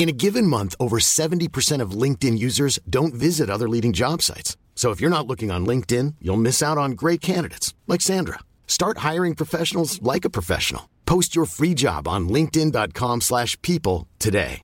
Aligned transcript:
In 0.00 0.08
a 0.08 0.12
given 0.12 0.46
month, 0.46 0.74
over 0.80 0.98
70% 0.98 1.82
of 1.82 1.90
LinkedIn 1.90 2.38
users 2.38 2.78
don't 2.88 3.12
visit 3.12 3.50
other 3.50 3.68
leading 3.68 3.92
job 3.92 4.22
sites. 4.22 4.56
So 4.74 4.92
if 4.92 4.98
you're 4.98 5.10
not 5.10 5.26
looking 5.26 5.50
on 5.50 5.66
LinkedIn, 5.66 6.14
you'll 6.22 6.38
miss 6.38 6.62
out 6.62 6.78
on 6.78 6.92
great 6.92 7.20
candidates 7.20 7.74
like 7.86 8.00
Sandra. 8.00 8.38
Start 8.66 9.04
hiring 9.08 9.34
professionals 9.34 10.00
like 10.00 10.24
a 10.24 10.30
professional. 10.30 10.88
Post 11.04 11.36
your 11.36 11.44
free 11.44 11.74
job 11.74 12.08
on 12.08 12.30
linkedin.com/people 12.30 14.08
today. 14.18 14.62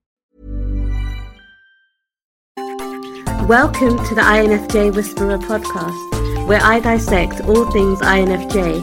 Welcome 3.47 3.99
to 4.09 4.15
the 4.15 4.23
INFJ 4.23 4.89
Whisperer 4.97 5.37
podcast, 5.37 6.49
where 6.49 6.63
I 6.63 6.81
dissect 6.81 7.43
all 7.43 7.71
things 7.73 8.01
INFJ. 8.01 8.81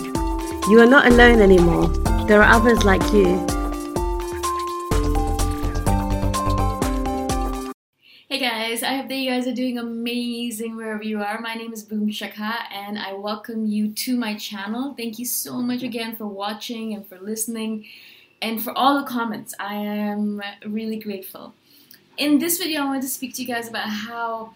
You 0.69 0.81
are 0.81 0.91
not 0.95 1.07
alone 1.07 1.41
anymore. 1.41 1.87
There 2.27 2.43
are 2.43 2.53
others 2.53 2.83
like 2.83 3.01
you. 3.11 3.43
Hey 8.33 8.39
guys, 8.39 8.81
I 8.81 8.95
hope 8.95 9.09
that 9.09 9.15
you 9.15 9.29
guys 9.29 9.45
are 9.45 9.53
doing 9.53 9.77
amazing 9.77 10.75
wherever 10.75 11.03
you 11.03 11.21
are. 11.21 11.39
My 11.39 11.53
name 11.53 11.71
is 11.71 11.83
Boom 11.83 12.09
Shikha 12.09 12.63
and 12.71 12.97
I 12.97 13.13
welcome 13.13 13.67
you 13.67 13.89
to 13.89 14.17
my 14.17 14.33
channel. 14.33 14.95
Thank 14.97 15.19
you 15.19 15.25
so 15.25 15.61
much 15.61 15.83
again 15.83 16.15
for 16.15 16.25
watching 16.25 16.95
and 16.95 17.05
for 17.05 17.19
listening 17.19 17.85
and 18.41 18.59
for 18.59 18.75
all 18.75 18.99
the 18.99 19.05
comments. 19.05 19.53
I 19.59 19.75
am 19.75 20.41
really 20.65 20.97
grateful. 20.97 21.53
In 22.17 22.39
this 22.39 22.57
video, 22.57 22.81
I 22.81 22.85
want 22.85 23.03
to 23.03 23.07
speak 23.07 23.35
to 23.35 23.43
you 23.43 23.47
guys 23.47 23.69
about 23.69 23.87
how 23.87 24.55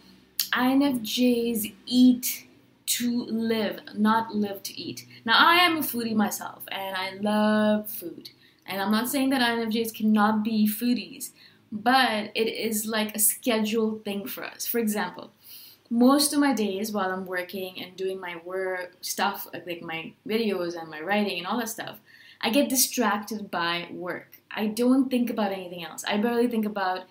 INFJs 0.53 1.71
eat 1.85 2.47
to 2.87 3.25
live, 3.25 3.81
not 3.93 4.33
live 4.33 4.63
to 4.63 4.73
eat. 4.75 5.05
Now, 5.23 5.35
I 5.37 5.57
am 5.57 5.77
a 5.77 5.81
foodie 5.81 6.15
myself 6.15 6.63
and 6.71 6.97
I 6.97 7.11
love 7.21 7.91
food. 7.91 8.31
And 8.65 8.81
I'm 8.81 8.91
not 8.91 9.07
saying 9.07 9.29
that 9.29 9.41
INFJs 9.41 9.93
cannot 9.93 10.43
be 10.43 10.67
foodies, 10.67 11.29
but 11.71 12.31
it 12.35 12.47
is 12.47 12.85
like 12.85 13.15
a 13.15 13.19
scheduled 13.19 14.03
thing 14.03 14.27
for 14.27 14.43
us. 14.43 14.65
For 14.65 14.79
example, 14.79 15.31
most 15.89 16.33
of 16.33 16.39
my 16.39 16.53
days 16.53 16.91
while 16.91 17.11
I'm 17.11 17.25
working 17.25 17.81
and 17.81 17.95
doing 17.95 18.19
my 18.19 18.41
work 18.43 18.93
stuff, 19.01 19.47
like 19.53 19.81
my 19.81 20.13
videos 20.27 20.79
and 20.79 20.89
my 20.89 21.01
writing 21.01 21.37
and 21.37 21.47
all 21.47 21.59
that 21.59 21.69
stuff, 21.69 21.97
I 22.41 22.49
get 22.49 22.69
distracted 22.69 23.49
by 23.49 23.87
work. 23.91 24.37
I 24.51 24.67
don't 24.67 25.09
think 25.09 25.29
about 25.29 25.51
anything 25.51 25.83
else. 25.83 26.03
I 26.07 26.17
barely 26.17 26.47
think 26.47 26.65
about 26.65 27.05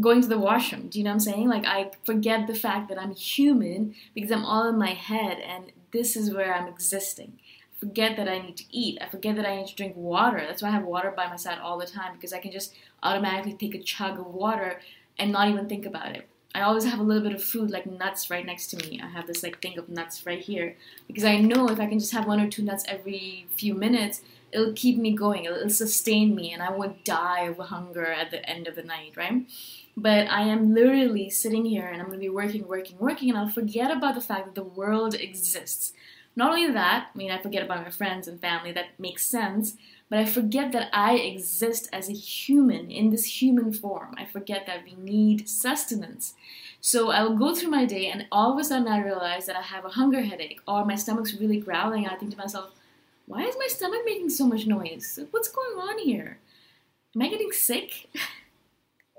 going 0.00 0.20
to 0.20 0.28
the 0.28 0.38
washroom. 0.38 0.88
Do 0.88 0.98
you 0.98 1.04
know 1.04 1.10
what 1.10 1.14
I'm 1.14 1.20
saying? 1.20 1.48
Like 1.48 1.66
I 1.66 1.90
forget 2.04 2.46
the 2.46 2.54
fact 2.54 2.88
that 2.88 3.00
I'm 3.00 3.14
human 3.14 3.94
because 4.14 4.30
I'm 4.30 4.44
all 4.44 4.68
in 4.68 4.78
my 4.78 4.92
head 4.92 5.38
and 5.38 5.72
this 5.92 6.16
is 6.16 6.32
where 6.32 6.54
I'm 6.54 6.68
existing. 6.68 7.38
Forget 7.78 8.16
that 8.16 8.28
I 8.28 8.38
need 8.38 8.56
to 8.56 8.64
eat. 8.70 8.98
I 9.00 9.08
forget 9.08 9.36
that 9.36 9.46
I 9.46 9.56
need 9.56 9.66
to 9.66 9.74
drink 9.74 9.94
water. 9.96 10.38
That's 10.38 10.62
why 10.62 10.68
I 10.68 10.72
have 10.72 10.84
water 10.84 11.12
by 11.14 11.28
my 11.28 11.36
side 11.36 11.58
all 11.58 11.78
the 11.78 11.86
time 11.86 12.14
because 12.14 12.32
I 12.32 12.38
can 12.38 12.50
just 12.50 12.74
automatically 13.02 13.54
take 13.54 13.74
a 13.74 13.82
chug 13.82 14.18
of 14.18 14.26
water 14.26 14.80
and 15.18 15.32
not 15.32 15.48
even 15.48 15.68
think 15.68 15.86
about 15.86 16.16
it. 16.16 16.26
I 16.54 16.62
always 16.62 16.84
have 16.84 17.00
a 17.00 17.02
little 17.02 17.22
bit 17.22 17.34
of 17.34 17.44
food 17.44 17.70
like 17.70 17.84
nuts 17.84 18.30
right 18.30 18.44
next 18.44 18.68
to 18.68 18.78
me. 18.78 18.98
I 19.02 19.08
have 19.08 19.26
this 19.26 19.42
like 19.42 19.60
thing 19.60 19.78
of 19.78 19.90
nuts 19.90 20.24
right 20.24 20.38
here 20.38 20.74
because 21.06 21.24
I 21.24 21.38
know 21.38 21.68
if 21.68 21.78
I 21.78 21.86
can 21.86 21.98
just 21.98 22.12
have 22.12 22.26
one 22.26 22.40
or 22.40 22.48
two 22.48 22.62
nuts 22.62 22.82
every 22.88 23.46
few 23.50 23.74
minutes, 23.74 24.22
it'll 24.52 24.72
keep 24.72 24.96
me 24.96 25.14
going. 25.14 25.44
It'll, 25.44 25.58
it'll 25.58 25.68
sustain 25.68 26.34
me 26.34 26.54
and 26.54 26.62
I 26.62 26.70
won't 26.70 27.04
die 27.04 27.42
of 27.42 27.58
hunger 27.58 28.06
at 28.06 28.30
the 28.30 28.48
end 28.48 28.68
of 28.68 28.74
the 28.74 28.82
night, 28.82 29.12
right? 29.16 29.44
But 29.98 30.28
I 30.28 30.42
am 30.42 30.72
literally 30.72 31.28
sitting 31.28 31.66
here 31.66 31.86
and 31.86 32.00
I'm 32.00 32.06
going 32.06 32.20
to 32.20 32.24
be 32.24 32.30
working, 32.30 32.66
working, 32.66 32.96
working, 32.98 33.28
and 33.28 33.38
I'll 33.38 33.50
forget 33.50 33.90
about 33.90 34.14
the 34.14 34.22
fact 34.22 34.46
that 34.46 34.54
the 34.54 34.64
world 34.64 35.14
exists. 35.14 35.92
Not 36.36 36.50
only 36.50 36.70
that, 36.70 37.10
I 37.12 37.18
mean, 37.18 37.30
I 37.30 37.40
forget 37.40 37.64
about 37.64 37.82
my 37.82 37.90
friends 37.90 38.28
and 38.28 38.38
family, 38.38 38.70
that 38.72 39.00
makes 39.00 39.24
sense, 39.24 39.76
but 40.10 40.18
I 40.18 40.26
forget 40.26 40.70
that 40.72 40.90
I 40.92 41.14
exist 41.14 41.88
as 41.92 42.08
a 42.08 42.12
human 42.12 42.90
in 42.90 43.10
this 43.10 43.40
human 43.40 43.72
form. 43.72 44.14
I 44.18 44.26
forget 44.26 44.66
that 44.66 44.84
we 44.84 44.94
need 44.94 45.48
sustenance. 45.48 46.34
So 46.80 47.10
I'll 47.10 47.36
go 47.36 47.54
through 47.54 47.70
my 47.70 47.86
day, 47.86 48.06
and 48.08 48.26
all 48.30 48.52
of 48.52 48.58
a 48.58 48.64
sudden 48.64 48.86
I 48.86 49.02
realize 49.02 49.46
that 49.46 49.56
I 49.56 49.62
have 49.62 49.86
a 49.86 49.90
hunger 49.90 50.20
headache, 50.20 50.60
or 50.68 50.84
my 50.84 50.94
stomach's 50.94 51.34
really 51.40 51.58
growling, 51.58 52.06
I 52.06 52.16
think 52.16 52.32
to 52.32 52.38
myself, 52.38 52.70
why 53.24 53.42
is 53.42 53.56
my 53.58 53.66
stomach 53.68 54.02
making 54.04 54.30
so 54.30 54.46
much 54.46 54.66
noise? 54.66 55.18
What's 55.30 55.48
going 55.48 55.78
on 55.78 55.98
here? 55.98 56.38
Am 57.16 57.22
I 57.22 57.28
getting 57.28 57.50
sick? 57.50 58.08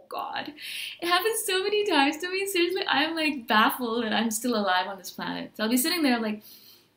God. 0.09 0.53
It 1.01 1.07
happens 1.07 1.43
so 1.45 1.63
many 1.63 1.85
times 1.85 2.17
to 2.17 2.31
me. 2.31 2.45
Seriously, 2.45 2.83
I'm 2.87 3.15
like 3.15 3.47
baffled 3.47 4.05
that 4.05 4.13
I'm 4.13 4.31
still 4.31 4.55
alive 4.55 4.87
on 4.87 4.97
this 4.97 5.11
planet. 5.11 5.51
So 5.55 5.63
I'll 5.63 5.69
be 5.69 5.77
sitting 5.77 6.01
there 6.01 6.19
like, 6.19 6.43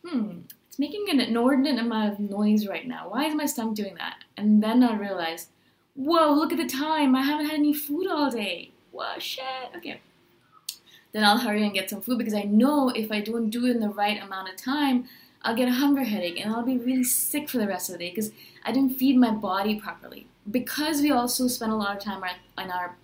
hmm, 0.04 0.40
it's 0.68 0.78
making 0.78 1.06
an 1.10 1.20
inordinate 1.20 1.78
amount 1.78 2.12
of 2.12 2.20
noise 2.20 2.66
right 2.66 2.86
now. 2.86 3.08
Why 3.10 3.26
is 3.26 3.34
my 3.34 3.46
stomach 3.46 3.74
doing 3.74 3.96
that? 3.96 4.24
And 4.36 4.62
then 4.62 4.82
I 4.82 4.96
realize, 4.96 5.48
whoa, 5.94 6.32
look 6.32 6.52
at 6.52 6.58
the 6.58 6.66
time. 6.66 7.14
I 7.14 7.22
haven't 7.22 7.46
had 7.46 7.58
any 7.58 7.74
food 7.74 8.06
all 8.08 8.30
day. 8.30 8.70
Whoa, 8.92 9.18
shit. 9.18 9.44
Okay. 9.76 10.00
Then 11.12 11.24
I'll 11.24 11.38
hurry 11.38 11.64
and 11.64 11.74
get 11.74 11.90
some 11.90 12.00
food 12.00 12.18
because 12.18 12.34
I 12.34 12.42
know 12.42 12.90
if 12.90 13.10
I 13.10 13.20
don't 13.20 13.50
do 13.50 13.66
it 13.66 13.72
in 13.72 13.80
the 13.80 13.88
right 13.88 14.22
amount 14.22 14.48
of 14.48 14.56
time, 14.56 15.08
I'll 15.42 15.56
get 15.56 15.68
a 15.68 15.72
hunger 15.72 16.04
headache 16.04 16.40
and 16.40 16.52
I'll 16.52 16.62
be 16.62 16.78
really 16.78 17.04
sick 17.04 17.48
for 17.48 17.58
the 17.58 17.66
rest 17.66 17.88
of 17.88 17.94
the 17.94 18.04
day 18.04 18.10
because 18.10 18.30
I 18.64 18.72
didn't 18.72 18.96
feed 18.96 19.16
my 19.16 19.30
body 19.30 19.80
properly. 19.80 20.26
Because 20.50 21.00
we 21.00 21.10
also 21.10 21.48
spend 21.48 21.72
a 21.72 21.76
lot 21.76 21.96
of 21.96 22.02
time 22.02 22.22
on 22.56 22.70
our 22.70 22.96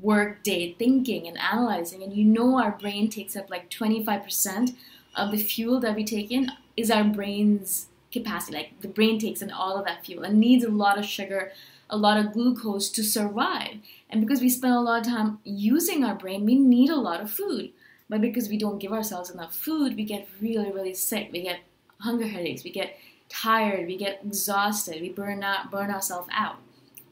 work 0.00 0.42
day 0.42 0.74
thinking 0.78 1.26
and 1.26 1.38
analyzing, 1.38 2.02
and 2.02 2.12
you 2.12 2.24
know 2.24 2.58
our 2.58 2.72
brain 2.72 3.08
takes 3.08 3.36
up 3.36 3.50
like 3.50 3.70
25% 3.70 4.74
of 5.16 5.30
the 5.30 5.38
fuel 5.38 5.80
that 5.80 5.96
we 5.96 6.04
take 6.04 6.30
in 6.30 6.52
is 6.76 6.90
our 6.90 7.04
brain's 7.04 7.86
capacity. 8.12 8.56
Like 8.56 8.80
the 8.80 8.88
brain 8.88 9.18
takes 9.18 9.42
in 9.42 9.50
all 9.50 9.76
of 9.76 9.84
that 9.86 10.04
fuel 10.04 10.24
and 10.24 10.38
needs 10.38 10.64
a 10.64 10.70
lot 10.70 10.98
of 10.98 11.04
sugar, 11.04 11.52
a 11.90 11.96
lot 11.96 12.18
of 12.18 12.32
glucose 12.32 12.88
to 12.90 13.02
survive. 13.02 13.76
And 14.10 14.20
because 14.20 14.40
we 14.40 14.48
spend 14.48 14.74
a 14.74 14.80
lot 14.80 15.06
of 15.06 15.12
time 15.12 15.38
using 15.44 16.04
our 16.04 16.14
brain, 16.14 16.44
we 16.44 16.54
need 16.54 16.90
a 16.90 16.96
lot 16.96 17.20
of 17.20 17.30
food. 17.30 17.72
But 18.08 18.20
because 18.20 18.48
we 18.48 18.58
don't 18.58 18.78
give 18.78 18.92
ourselves 18.92 19.30
enough 19.30 19.54
food, 19.54 19.96
we 19.96 20.04
get 20.04 20.28
really, 20.40 20.70
really 20.70 20.94
sick. 20.94 21.30
We 21.32 21.42
get 21.42 21.60
hunger 22.00 22.26
headaches, 22.26 22.62
we 22.62 22.70
get 22.70 22.96
tired, 23.28 23.86
we 23.86 23.96
get 23.96 24.20
exhausted, 24.24 25.00
we 25.00 25.08
burn 25.08 25.42
out, 25.42 25.70
burn 25.70 25.90
ourselves 25.90 26.28
out. 26.32 26.56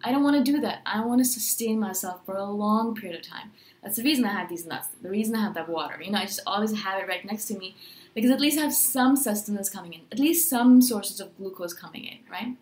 I 0.04 0.12
don't 0.12 0.22
want 0.22 0.44
to 0.44 0.52
do 0.52 0.60
that. 0.60 0.82
I 0.84 1.04
want 1.04 1.20
to 1.20 1.24
sustain 1.24 1.80
myself 1.80 2.20
for 2.26 2.36
a 2.36 2.44
long 2.44 2.94
period 2.94 3.18
of 3.18 3.26
time. 3.26 3.52
That's 3.82 3.96
the 3.96 4.02
reason 4.02 4.24
I 4.24 4.32
have 4.32 4.48
these 4.48 4.66
nuts. 4.66 4.88
The 5.00 5.10
reason 5.10 5.34
I 5.34 5.40
have 5.40 5.54
that 5.54 5.68
water. 5.68 6.00
You 6.02 6.12
know, 6.12 6.18
I 6.18 6.26
just 6.26 6.40
always 6.46 6.72
have 6.82 7.02
it 7.02 7.08
right 7.08 7.24
next 7.24 7.46
to 7.46 7.58
me 7.58 7.74
because 8.14 8.30
at 8.30 8.40
least 8.40 8.58
I 8.58 8.62
have 8.62 8.74
some 8.74 9.16
sustenance 9.16 9.70
coming 9.70 9.94
in, 9.94 10.00
at 10.12 10.18
least 10.18 10.48
some 10.48 10.82
sources 10.82 11.20
of 11.20 11.36
glucose 11.36 11.72
coming 11.72 12.04
in, 12.04 12.18
right? 12.30 12.56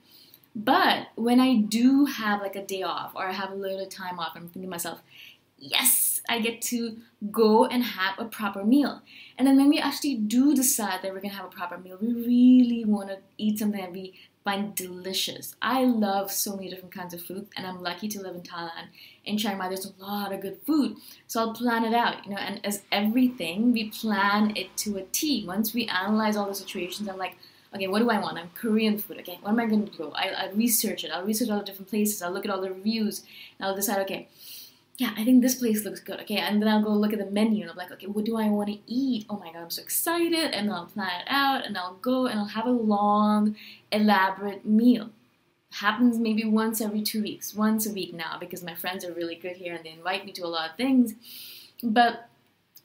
But 0.54 1.08
when 1.16 1.40
I 1.40 1.56
do 1.56 2.04
have 2.04 2.40
like 2.40 2.56
a 2.56 2.64
day 2.64 2.82
off 2.82 3.12
or 3.14 3.26
I 3.26 3.32
have 3.32 3.50
a 3.50 3.54
little 3.54 3.86
time 3.86 4.18
off, 4.18 4.32
I'm 4.34 4.42
thinking 4.42 4.62
to 4.62 4.68
myself, 4.68 5.02
yes, 5.58 6.20
I 6.28 6.40
get 6.40 6.60
to 6.62 6.98
go 7.30 7.66
and 7.66 7.82
have 7.82 8.18
a 8.18 8.24
proper 8.24 8.64
meal. 8.64 9.02
And 9.38 9.46
then 9.46 9.56
when 9.56 9.68
we 9.68 9.78
actually 9.78 10.16
do 10.16 10.54
decide 10.54 11.00
that 11.02 11.12
we're 11.12 11.20
gonna 11.20 11.34
have 11.34 11.46
a 11.46 11.56
proper 11.56 11.78
meal, 11.78 11.98
we 12.00 12.12
really 12.12 12.84
wanna 12.84 13.18
eat 13.38 13.58
something 13.58 13.80
that 13.80 13.92
we 13.92 14.14
find 14.44 14.74
delicious. 14.74 15.54
I 15.62 15.84
love 15.84 16.32
so 16.32 16.56
many 16.56 16.68
different 16.68 16.94
kinds 16.94 17.14
of 17.14 17.22
food, 17.22 17.46
and 17.56 17.66
I'm 17.66 17.82
lucky 17.82 18.08
to 18.08 18.20
live 18.20 18.34
in 18.34 18.42
Thailand. 18.42 18.88
In 19.24 19.38
Chiang 19.38 19.58
Mai, 19.58 19.68
there's 19.68 19.86
a 19.86 20.02
lot 20.02 20.32
of 20.32 20.40
good 20.40 20.58
food, 20.66 20.96
so 21.26 21.40
I'll 21.40 21.54
plan 21.54 21.84
it 21.84 21.94
out, 21.94 22.24
you 22.24 22.32
know. 22.32 22.38
And 22.38 22.60
as 22.64 22.82
everything, 22.90 23.72
we 23.72 23.90
plan 23.90 24.56
it 24.56 24.76
to 24.78 24.96
a 24.96 25.02
T. 25.12 25.46
Once 25.46 25.72
we 25.72 25.86
analyze 25.86 26.36
all 26.36 26.48
the 26.48 26.54
situations, 26.54 27.08
I'm 27.08 27.18
like, 27.18 27.36
okay, 27.74 27.86
what 27.86 28.00
do 28.00 28.10
I 28.10 28.18
want? 28.18 28.38
I'm 28.38 28.50
Korean 28.54 28.98
food. 28.98 29.18
Okay, 29.20 29.38
what 29.42 29.50
am 29.50 29.60
I 29.60 29.66
going 29.66 29.86
to 29.88 29.96
do? 29.96 30.12
I, 30.14 30.28
I 30.28 30.50
research 30.50 31.04
it. 31.04 31.10
I'll 31.10 31.24
research 31.24 31.48
all 31.48 31.58
the 31.58 31.64
different 31.64 31.88
places. 31.88 32.20
I'll 32.20 32.32
look 32.32 32.44
at 32.44 32.50
all 32.50 32.60
the 32.60 32.72
reviews, 32.72 33.22
and 33.58 33.68
I'll 33.68 33.76
decide, 33.76 34.00
okay, 34.02 34.28
yeah, 35.02 35.12
I 35.16 35.24
think 35.24 35.42
this 35.42 35.56
place 35.56 35.84
looks 35.84 35.98
good. 35.98 36.20
Okay, 36.20 36.36
and 36.36 36.62
then 36.62 36.68
I'll 36.68 36.80
go 36.80 36.90
look 36.90 37.12
at 37.12 37.18
the 37.18 37.26
menu 37.26 37.62
and 37.62 37.70
I'm 37.72 37.76
like, 37.76 37.90
okay, 37.90 38.06
what 38.06 38.24
do 38.24 38.36
I 38.36 38.48
want 38.48 38.68
to 38.68 38.78
eat? 38.86 39.26
Oh 39.28 39.36
my 39.36 39.52
god, 39.52 39.62
I'm 39.62 39.70
so 39.70 39.82
excited. 39.82 40.54
And 40.54 40.68
then 40.68 40.74
I'll 40.74 40.86
plan 40.86 41.22
it 41.22 41.26
out 41.28 41.66
and 41.66 41.76
I'll 41.76 41.94
go 41.94 42.26
and 42.26 42.38
I'll 42.38 42.54
have 42.58 42.66
a 42.66 42.70
long, 42.70 43.56
elaborate 43.90 44.64
meal. 44.64 45.10
Happens 45.72 46.18
maybe 46.18 46.44
once 46.44 46.80
every 46.80 47.02
two 47.02 47.20
weeks, 47.20 47.52
once 47.52 47.84
a 47.84 47.92
week 47.92 48.14
now 48.14 48.36
because 48.38 48.62
my 48.62 48.76
friends 48.76 49.04
are 49.04 49.12
really 49.12 49.34
good 49.34 49.56
here 49.56 49.74
and 49.74 49.84
they 49.84 49.90
invite 49.90 50.24
me 50.24 50.30
to 50.32 50.46
a 50.46 50.46
lot 50.46 50.70
of 50.70 50.76
things. 50.76 51.14
But 51.82 52.28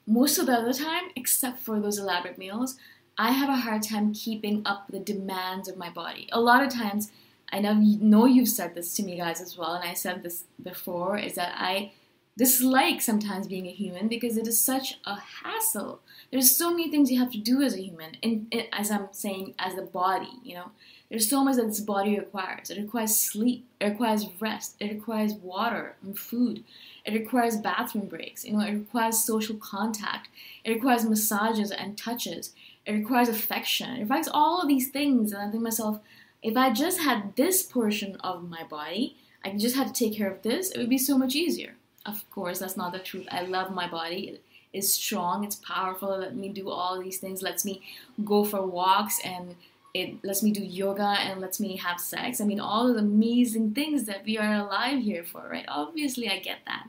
most 0.04 0.38
of 0.38 0.46
the 0.46 0.54
other 0.54 0.72
time, 0.72 1.10
except 1.14 1.60
for 1.60 1.78
those 1.78 1.98
elaborate 1.98 2.36
meals, 2.36 2.78
I 3.16 3.30
have 3.30 3.48
a 3.48 3.62
hard 3.62 3.84
time 3.84 4.12
keeping 4.12 4.62
up 4.66 4.86
the 4.90 4.98
demands 4.98 5.68
of 5.68 5.76
my 5.76 5.90
body. 5.90 6.28
A 6.32 6.40
lot 6.40 6.64
of 6.64 6.72
times, 6.72 7.12
I 7.52 7.60
know 7.60 7.74
know 7.74 8.26
you've 8.26 8.48
said 8.48 8.74
this 8.74 8.92
to 8.96 9.04
me 9.04 9.16
guys 9.18 9.40
as 9.40 9.56
well, 9.56 9.74
and 9.74 9.88
I 9.88 9.94
said 9.94 10.24
this 10.24 10.44
before, 10.60 11.16
is 11.16 11.36
that 11.36 11.54
I 11.56 11.92
dislike 12.38 13.00
sometimes 13.00 13.48
being 13.48 13.66
a 13.66 13.72
human 13.72 14.06
because 14.06 14.36
it 14.36 14.46
is 14.46 14.60
such 14.60 14.98
a 15.04 15.16
hassle. 15.16 16.00
There's 16.30 16.56
so 16.56 16.70
many 16.70 16.88
things 16.88 17.10
you 17.10 17.18
have 17.18 17.32
to 17.32 17.38
do 17.38 17.62
as 17.62 17.74
a 17.74 17.82
human, 17.82 18.16
and, 18.22 18.54
as 18.72 18.92
I'm 18.92 19.08
saying, 19.10 19.54
as 19.58 19.76
a 19.76 19.82
body, 19.82 20.30
you 20.44 20.54
know. 20.54 20.70
There's 21.10 21.28
so 21.28 21.42
much 21.42 21.56
that 21.56 21.66
this 21.66 21.80
body 21.80 22.18
requires. 22.18 22.70
It 22.70 22.78
requires 22.80 23.18
sleep, 23.18 23.66
it 23.80 23.86
requires 23.86 24.26
rest, 24.40 24.76
it 24.78 24.92
requires 24.92 25.32
water 25.32 25.96
and 26.02 26.16
food, 26.18 26.64
it 27.04 27.14
requires 27.14 27.56
bathroom 27.56 28.06
breaks, 28.06 28.44
you 28.44 28.52
know, 28.52 28.60
it 28.60 28.74
requires 28.74 29.24
social 29.24 29.56
contact, 29.56 30.28
it 30.64 30.70
requires 30.70 31.06
massages 31.06 31.70
and 31.70 31.98
touches, 31.98 32.52
it 32.86 32.92
requires 32.92 33.28
affection, 33.28 33.96
it 33.96 34.02
requires 34.02 34.28
all 34.28 34.60
of 34.60 34.68
these 34.68 34.88
things. 34.88 35.32
And 35.32 35.42
I 35.42 35.50
think 35.50 35.62
myself, 35.62 35.98
if 36.42 36.56
I 36.56 36.72
just 36.72 37.00
had 37.00 37.34
this 37.34 37.62
portion 37.62 38.16
of 38.16 38.48
my 38.48 38.62
body, 38.62 39.16
I 39.44 39.56
just 39.56 39.76
had 39.76 39.92
to 39.92 39.92
take 39.92 40.16
care 40.16 40.30
of 40.30 40.42
this, 40.42 40.70
it 40.70 40.78
would 40.78 40.90
be 40.90 40.98
so 40.98 41.18
much 41.18 41.34
easier. 41.34 41.74
Of 42.08 42.28
course, 42.30 42.58
that's 42.58 42.76
not 42.76 42.92
the 42.92 42.98
truth. 42.98 43.28
I 43.30 43.42
love 43.42 43.70
my 43.70 43.86
body. 43.86 44.28
It 44.28 44.42
is 44.72 44.92
strong, 44.92 45.44
it's 45.44 45.56
powerful, 45.56 46.14
it 46.14 46.20
let 46.20 46.36
me 46.36 46.48
do 46.48 46.70
all 46.70 47.00
these 47.00 47.18
things, 47.18 47.42
lets 47.42 47.64
me 47.64 47.82
go 48.24 48.44
for 48.44 48.66
walks 48.66 49.20
and 49.24 49.54
it 49.92 50.24
lets 50.24 50.42
me 50.42 50.50
do 50.50 50.62
yoga 50.62 51.16
and 51.20 51.40
lets 51.40 51.60
me 51.60 51.76
have 51.76 52.00
sex. 52.00 52.40
I 52.40 52.44
mean, 52.44 52.60
all 52.60 52.92
the 52.92 53.00
amazing 53.00 53.74
things 53.74 54.04
that 54.04 54.24
we 54.24 54.38
are 54.38 54.54
alive 54.54 55.02
here 55.02 55.24
for, 55.24 55.48
right? 55.50 55.66
Obviously, 55.68 56.28
I 56.30 56.38
get 56.38 56.58
that. 56.66 56.88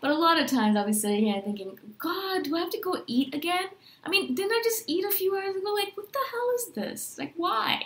But 0.00 0.10
a 0.10 0.14
lot 0.14 0.40
of 0.40 0.46
times 0.46 0.76
I'll 0.76 0.86
be 0.86 0.92
sitting 0.92 1.26
here 1.26 1.42
thinking, 1.42 1.78
God, 1.98 2.44
do 2.44 2.56
I 2.56 2.60
have 2.60 2.70
to 2.70 2.80
go 2.80 3.02
eat 3.06 3.34
again? 3.34 3.68
I 4.04 4.08
mean, 4.08 4.34
didn't 4.34 4.52
I 4.52 4.60
just 4.62 4.84
eat 4.86 5.04
a 5.04 5.10
few 5.10 5.36
hours 5.36 5.56
ago? 5.56 5.72
Like, 5.72 5.96
what 5.96 6.12
the 6.12 6.18
hell 6.30 6.52
is 6.54 6.66
this? 6.74 7.18
Like, 7.18 7.32
why? 7.36 7.82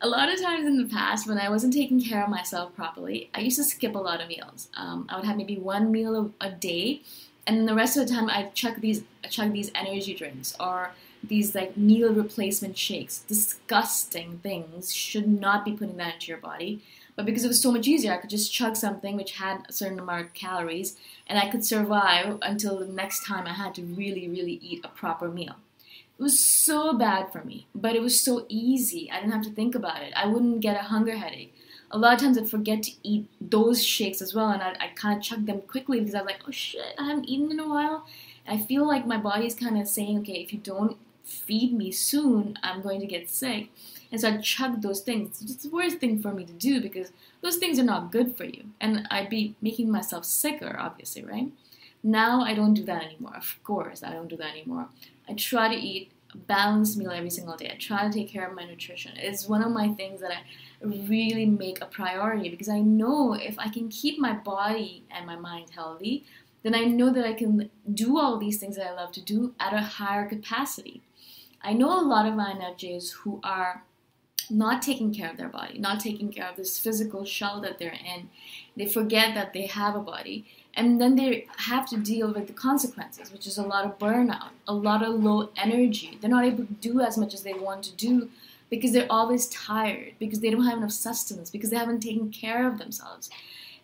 A 0.00 0.08
lot 0.08 0.32
of 0.32 0.40
times 0.40 0.66
in 0.66 0.78
the 0.78 0.88
past, 0.88 1.28
when 1.28 1.38
I 1.38 1.50
wasn't 1.50 1.74
taking 1.74 2.00
care 2.00 2.22
of 2.22 2.30
myself 2.30 2.74
properly, 2.74 3.30
I 3.34 3.40
used 3.40 3.58
to 3.58 3.64
skip 3.64 3.94
a 3.94 3.98
lot 3.98 4.20
of 4.20 4.28
meals. 4.28 4.68
Um, 4.74 5.06
I 5.08 5.16
would 5.16 5.26
have 5.26 5.36
maybe 5.36 5.58
one 5.58 5.92
meal 5.92 6.32
a, 6.40 6.46
a 6.46 6.50
day, 6.50 7.02
and 7.46 7.68
the 7.68 7.74
rest 7.74 7.96
of 7.96 8.06
the 8.06 8.12
time 8.12 8.30
I'd 8.30 8.54
chuck 8.54 8.76
these 8.76 9.02
chuck 9.28 9.52
these 9.52 9.70
energy 9.74 10.14
drinks 10.14 10.56
or 10.58 10.92
these 11.22 11.54
like 11.54 11.76
meal 11.76 12.12
replacement 12.14 12.78
shakes. 12.78 13.18
Disgusting 13.18 14.38
things. 14.42 14.94
Should 14.94 15.28
not 15.28 15.64
be 15.64 15.72
putting 15.72 15.98
that 15.98 16.14
into 16.14 16.28
your 16.28 16.38
body. 16.38 16.82
But 17.16 17.26
because 17.26 17.44
it 17.44 17.48
was 17.48 17.60
so 17.60 17.70
much 17.70 17.86
easier, 17.86 18.14
I 18.14 18.16
could 18.16 18.30
just 18.30 18.52
chug 18.52 18.76
something 18.76 19.16
which 19.16 19.32
had 19.32 19.66
a 19.68 19.72
certain 19.72 19.98
amount 19.98 20.26
of 20.26 20.32
calories, 20.32 20.96
and 21.26 21.38
I 21.38 21.50
could 21.50 21.64
survive 21.64 22.38
until 22.40 22.78
the 22.78 22.86
next 22.86 23.26
time 23.26 23.46
I 23.46 23.52
had 23.52 23.74
to 23.74 23.82
really, 23.82 24.26
really 24.28 24.58
eat 24.62 24.82
a 24.84 24.88
proper 24.88 25.28
meal. 25.28 25.56
It 26.20 26.24
was 26.24 26.38
so 26.38 26.92
bad 26.92 27.32
for 27.32 27.42
me, 27.44 27.66
but 27.74 27.96
it 27.96 28.02
was 28.02 28.20
so 28.20 28.44
easy. 28.50 29.10
I 29.10 29.20
didn't 29.20 29.32
have 29.32 29.44
to 29.44 29.50
think 29.52 29.74
about 29.74 30.02
it. 30.02 30.12
I 30.14 30.26
wouldn't 30.26 30.60
get 30.60 30.76
a 30.76 30.82
hunger 30.82 31.16
headache. 31.16 31.54
A 31.90 31.96
lot 31.96 32.12
of 32.12 32.20
times 32.20 32.36
I'd 32.36 32.50
forget 32.50 32.82
to 32.82 32.92
eat 33.02 33.26
those 33.40 33.82
shakes 33.82 34.20
as 34.20 34.34
well, 34.34 34.50
and 34.50 34.62
I'd, 34.62 34.76
I'd 34.80 34.96
kind 34.96 35.16
of 35.16 35.24
chug 35.24 35.46
them 35.46 35.62
quickly 35.62 35.98
because 35.98 36.14
I 36.14 36.18
was 36.18 36.26
like, 36.26 36.42
oh 36.46 36.50
shit, 36.50 36.94
I 36.98 37.06
haven't 37.06 37.30
eaten 37.30 37.50
in 37.50 37.58
a 37.58 37.66
while. 37.66 38.06
And 38.44 38.60
I 38.60 38.62
feel 38.62 38.86
like 38.86 39.06
my 39.06 39.16
body's 39.16 39.54
kind 39.54 39.80
of 39.80 39.88
saying, 39.88 40.18
okay, 40.18 40.34
if 40.42 40.52
you 40.52 40.58
don't 40.58 40.98
feed 41.24 41.72
me 41.72 41.90
soon, 41.90 42.58
I'm 42.62 42.82
going 42.82 43.00
to 43.00 43.06
get 43.06 43.30
sick. 43.30 43.70
And 44.12 44.20
so 44.20 44.28
I 44.28 44.36
chug 44.36 44.82
those 44.82 45.00
things. 45.00 45.40
It's 45.40 45.54
the 45.54 45.70
worst 45.70 46.00
thing 46.00 46.20
for 46.20 46.34
me 46.34 46.44
to 46.44 46.52
do 46.52 46.82
because 46.82 47.12
those 47.40 47.56
things 47.56 47.78
are 47.78 47.82
not 47.82 48.12
good 48.12 48.36
for 48.36 48.44
you. 48.44 48.64
And 48.78 49.08
I'd 49.10 49.30
be 49.30 49.54
making 49.62 49.90
myself 49.90 50.26
sicker, 50.26 50.76
obviously, 50.78 51.24
right? 51.24 51.50
Now 52.02 52.42
I 52.42 52.54
don't 52.54 52.74
do 52.74 52.84
that 52.84 53.04
anymore. 53.04 53.36
Of 53.36 53.58
course, 53.64 54.02
I 54.02 54.12
don't 54.12 54.28
do 54.28 54.36
that 54.36 54.50
anymore. 54.50 54.88
I 55.30 55.34
try 55.34 55.68
to 55.68 55.80
eat 55.80 56.10
a 56.34 56.38
balanced 56.38 56.96
meal 56.98 57.10
every 57.10 57.30
single 57.30 57.56
day. 57.56 57.70
I 57.72 57.76
try 57.78 58.06
to 58.06 58.12
take 58.12 58.28
care 58.28 58.46
of 58.46 58.54
my 58.54 58.64
nutrition. 58.64 59.12
It's 59.16 59.48
one 59.48 59.62
of 59.62 59.70
my 59.70 59.88
things 59.88 60.20
that 60.20 60.32
I 60.32 60.42
really 60.82 61.46
make 61.46 61.80
a 61.80 61.86
priority 61.86 62.48
because 62.48 62.68
I 62.68 62.80
know 62.80 63.34
if 63.34 63.58
I 63.58 63.68
can 63.68 63.88
keep 63.88 64.18
my 64.18 64.32
body 64.32 65.04
and 65.10 65.26
my 65.26 65.36
mind 65.36 65.70
healthy, 65.70 66.24
then 66.62 66.74
I 66.74 66.84
know 66.84 67.10
that 67.10 67.24
I 67.24 67.32
can 67.32 67.70
do 67.92 68.18
all 68.18 68.38
these 68.38 68.58
things 68.58 68.76
that 68.76 68.86
I 68.86 68.94
love 68.94 69.12
to 69.12 69.22
do 69.22 69.54
at 69.60 69.72
a 69.72 69.78
higher 69.78 70.28
capacity. 70.28 71.02
I 71.62 71.74
know 71.74 71.88
a 71.88 72.02
lot 72.02 72.26
of 72.26 72.34
INFJs 72.34 73.12
who 73.12 73.40
are 73.44 73.84
not 74.50 74.82
taking 74.82 75.14
care 75.14 75.30
of 75.30 75.36
their 75.36 75.48
body, 75.48 75.78
not 75.78 76.00
taking 76.00 76.32
care 76.32 76.48
of 76.48 76.56
this 76.56 76.78
physical 76.78 77.24
shell 77.24 77.60
that 77.60 77.78
they're 77.78 77.92
in. 77.92 78.30
They 78.76 78.86
forget 78.86 79.34
that 79.34 79.52
they 79.52 79.66
have 79.66 79.94
a 79.94 80.00
body 80.00 80.46
and 80.74 81.00
then 81.00 81.16
they 81.16 81.46
have 81.56 81.88
to 81.90 81.96
deal 81.96 82.32
with 82.32 82.46
the 82.46 82.52
consequences, 82.52 83.32
which 83.32 83.46
is 83.46 83.58
a 83.58 83.62
lot 83.62 83.84
of 83.84 83.98
burnout, 83.98 84.50
a 84.68 84.74
lot 84.74 85.02
of 85.02 85.22
low 85.22 85.50
energy. 85.56 86.18
They're 86.20 86.30
not 86.30 86.44
able 86.44 86.64
to 86.66 86.72
do 86.74 87.00
as 87.00 87.18
much 87.18 87.34
as 87.34 87.42
they 87.42 87.54
want 87.54 87.82
to 87.84 87.96
do 87.96 88.30
because 88.70 88.92
they're 88.92 89.10
always 89.10 89.48
tired, 89.48 90.12
because 90.20 90.40
they 90.40 90.50
don't 90.50 90.64
have 90.64 90.78
enough 90.78 90.92
sustenance, 90.92 91.50
because 91.50 91.70
they 91.70 91.76
haven't 91.76 92.00
taken 92.00 92.30
care 92.30 92.68
of 92.68 92.78
themselves. 92.78 93.28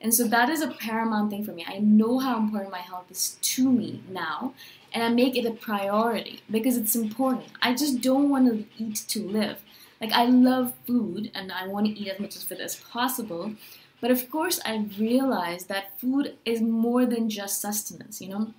And 0.01 0.15
so 0.15 0.29
that 0.29 0.49
is 0.49 0.63
a 0.63 0.69
paramount 0.69 1.31
thing 1.31 1.45
for 1.45 1.53
me. 1.53 1.67
I 1.67 1.79
know 1.79 2.19
how 2.19 2.39
important 2.39 2.71
my 2.71 2.79
health 2.79 3.11
is 3.11 3.37
to 3.41 3.71
me 3.71 4.03
now, 4.09 4.55
and 4.93 5.03
I 5.03 5.09
make 5.09 5.37
it 5.37 5.45
a 5.45 5.51
priority 5.51 6.41
because 6.51 6.77
it's 6.77 6.95
important. 6.95 7.47
I 7.61 7.75
just 7.75 8.01
don't 8.01 8.31
want 8.31 8.47
to 8.47 8.65
eat 8.83 9.05
to 9.09 9.21
live. 9.21 9.59
Like 10.01 10.13
I 10.13 10.27
love 10.27 10.75
food 10.87 11.31
and 11.35 11.51
I 11.51 11.67
want 11.67 11.87
to 11.87 11.93
eat 11.99 12.09
as 12.09 12.21
much 12.21 12.37
of 12.37 12.53
it 12.53 12.61
as 12.61 12.77
possible. 12.77 13.55
But 14.01 14.11
of 14.11 14.31
course, 14.31 14.61
I 14.65 14.87
realized 14.99 15.69
that 15.69 15.99
food 15.99 16.37
is 16.45 16.61
more 16.61 17.07
than 17.07 17.31
just 17.31 17.61
sustenance, 17.61 18.21
you 18.21 18.29
know? 18.29 18.55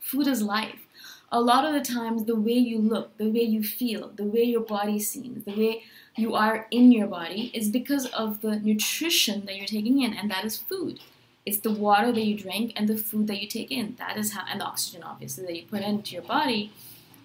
Food 0.00 0.26
is 0.26 0.42
life. 0.42 0.86
A 1.30 1.40
lot 1.40 1.64
of 1.64 1.74
the 1.74 1.82
times, 1.82 2.24
the 2.24 2.36
way 2.36 2.54
you 2.54 2.78
look, 2.78 3.16
the 3.18 3.28
way 3.28 3.42
you 3.42 3.62
feel, 3.62 4.12
the 4.16 4.24
way 4.24 4.42
your 4.42 4.62
body 4.62 4.98
seems, 4.98 5.44
the 5.44 5.54
way 5.54 5.82
you 6.16 6.34
are 6.34 6.66
in 6.70 6.90
your 6.90 7.06
body 7.06 7.50
is 7.52 7.68
because 7.68 8.06
of 8.06 8.40
the 8.40 8.56
nutrition 8.56 9.44
that 9.44 9.56
you're 9.56 9.66
taking 9.66 10.00
in, 10.00 10.14
and 10.14 10.30
that 10.30 10.44
is 10.44 10.56
food. 10.56 11.00
It's 11.44 11.58
the 11.58 11.70
water 11.70 12.12
that 12.12 12.24
you 12.24 12.36
drink 12.36 12.72
and 12.76 12.88
the 12.88 12.96
food 12.96 13.26
that 13.26 13.40
you 13.40 13.48
take 13.48 13.70
in. 13.70 13.96
That 13.98 14.16
is 14.16 14.32
how, 14.32 14.44
and 14.50 14.60
the 14.60 14.64
oxygen, 14.64 15.02
obviously, 15.02 15.44
that 15.44 15.56
you 15.56 15.66
put 15.66 15.82
into 15.82 16.12
your 16.12 16.22
body. 16.22 16.72